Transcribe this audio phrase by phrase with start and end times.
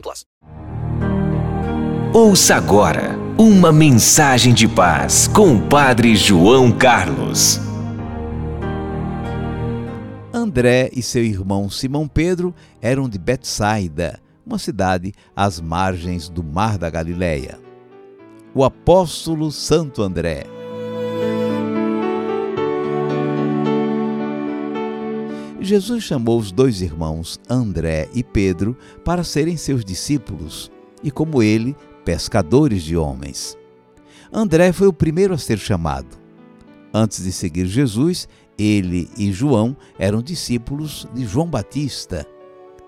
[0.00, 0.24] plus.
[2.12, 7.58] Ouça agora uma mensagem de paz com o Padre João Carlos.
[10.32, 16.78] André e seu irmão Simão Pedro eram de Betsaida, uma cidade às margens do Mar
[16.78, 17.58] da Galileia.
[18.54, 20.46] O apóstolo Santo André.
[25.64, 30.70] Jesus chamou os dois irmãos André e Pedro para serem seus discípulos
[31.02, 33.56] e, como ele, pescadores de homens.
[34.32, 36.18] André foi o primeiro a ser chamado.
[36.92, 42.26] Antes de seguir Jesus, ele e João eram discípulos de João Batista.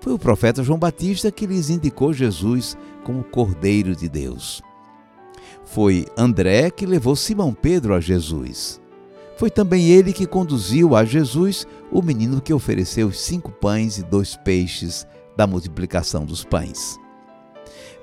[0.00, 4.62] Foi o profeta João Batista que lhes indicou Jesus como Cordeiro de Deus.
[5.64, 8.80] Foi André que levou Simão Pedro a Jesus.
[9.40, 14.36] Foi também ele que conduziu a Jesus o menino que ofereceu cinco pães e dois
[14.36, 16.98] peixes da multiplicação dos pães.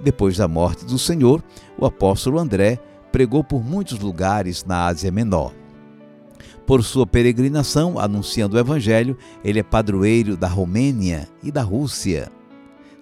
[0.00, 1.44] Depois da morte do Senhor,
[1.78, 2.78] o apóstolo André
[3.12, 5.52] pregou por muitos lugares na Ásia Menor.
[6.66, 9.14] Por sua peregrinação anunciando o Evangelho,
[9.44, 12.32] ele é padroeiro da Romênia e da Rússia.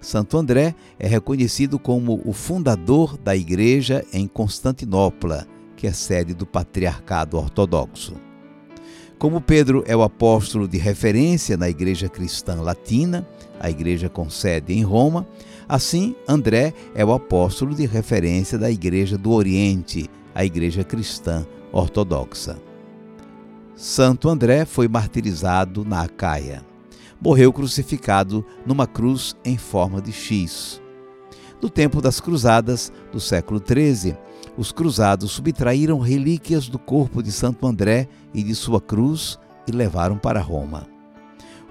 [0.01, 5.47] Santo André é reconhecido como o fundador da igreja em Constantinopla,
[5.77, 8.24] que é sede do Patriarcado Ortodoxo.
[9.17, 13.25] Como Pedro é o apóstolo de referência na igreja cristã latina,
[13.59, 15.25] a igreja com sede em Roma,
[15.69, 22.57] assim André é o apóstolo de referência da igreja do Oriente, a igreja cristã ortodoxa.
[23.73, 26.61] Santo André foi martirizado na Acaia.
[27.19, 30.81] Morreu crucificado numa cruz em forma de X.
[31.61, 34.17] No tempo das cruzadas do século XIII,
[34.57, 40.17] os cruzados subtraíram relíquias do corpo de Santo André e de sua cruz e levaram
[40.17, 40.87] para Roma.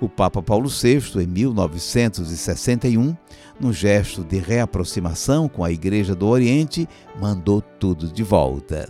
[0.01, 3.17] O Papa Paulo VI, em 1961,
[3.59, 6.89] num gesto de reaproximação com a Igreja do Oriente,
[7.21, 8.89] mandou tudo de volta.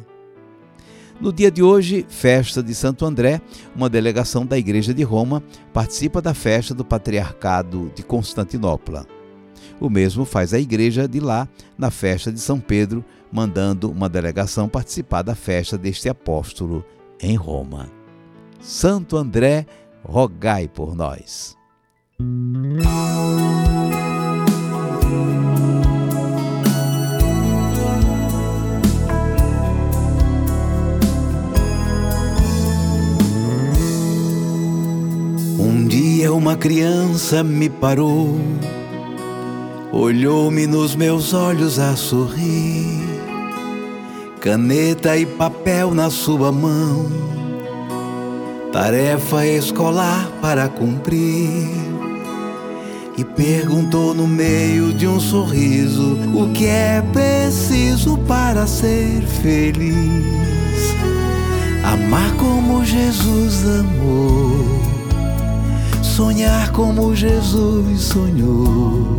[1.20, 3.40] No dia de hoje, festa de Santo André,
[3.76, 9.06] uma delegação da Igreja de Roma participa da festa do Patriarcado de Constantinopla.
[9.80, 14.68] O mesmo faz a Igreja de lá na festa de São Pedro, mandando uma delegação
[14.68, 16.84] participar da festa deste apóstolo
[17.20, 17.90] em Roma.
[18.60, 19.66] Santo André,
[20.02, 21.56] rogai por nós.
[35.58, 38.38] Um dia uma criança me parou,
[39.94, 43.00] olhou-me nos meus olhos a sorrir,
[44.40, 47.06] caneta e papel na sua mão,
[48.72, 51.68] tarefa escolar para cumprir.
[53.16, 59.94] E perguntou no meio de um sorriso o que é preciso para ser feliz.
[61.84, 64.84] Amar como Jesus amou
[66.14, 69.18] sonhar como Jesus sonhou,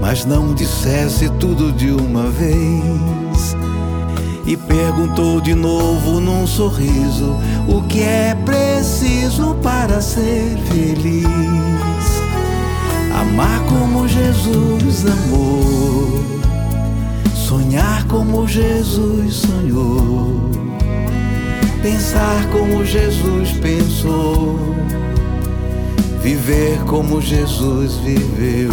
[0.00, 3.56] mas não dissesse tudo de uma vez.
[4.46, 7.36] E perguntou de novo num sorriso:
[7.68, 11.24] O que é preciso para ser feliz?
[13.14, 16.24] Amar como Jesus amou,
[17.34, 20.50] Sonhar como Jesus sonhou,
[21.82, 24.58] pensar como Jesus pensou,
[26.22, 28.72] viver como Jesus viveu,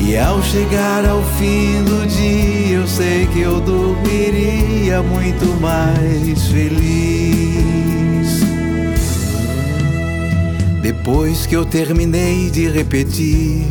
[0.00, 7.60] E ao chegar ao fim do dia, eu sei que eu dormiria muito mais feliz.
[10.82, 13.66] Depois que eu terminei de repetir,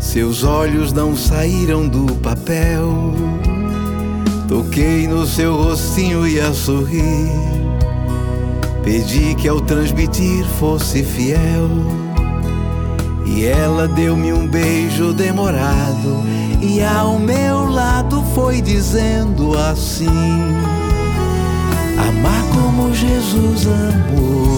[0.00, 3.12] seus olhos não saíram do papel.
[4.46, 7.28] Toquei no seu rostinho e a sorrir.
[8.84, 11.68] Pedi que ao transmitir fosse fiel.
[13.24, 16.22] E ela deu-me um beijo demorado.
[16.60, 20.06] E ao meu lado foi dizendo assim:
[21.98, 24.54] Amar como Jesus amou.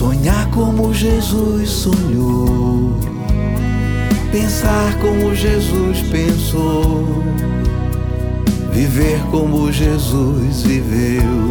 [0.00, 2.96] Sonhar como Jesus sonhou,
[4.32, 7.22] pensar como Jesus pensou,
[8.72, 11.50] viver como Jesus viveu,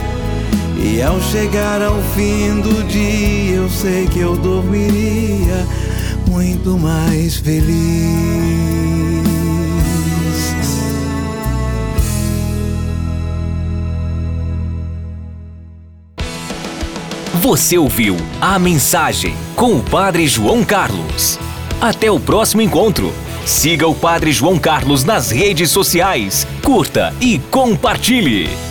[0.83, 5.65] E ao chegar ao fim do dia, eu sei que eu dormiria
[6.27, 8.81] muito mais feliz.
[17.41, 21.37] Você ouviu a mensagem com o Padre João Carlos.
[21.81, 23.13] Até o próximo encontro.
[23.45, 28.70] Siga o Padre João Carlos nas redes sociais, curta e compartilhe.